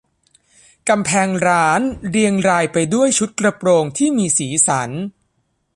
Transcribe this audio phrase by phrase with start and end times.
[0.89, 4.89] กำแพงร้านเรียงรายไปด้วยชุดกระโปรงที่มีสีสัน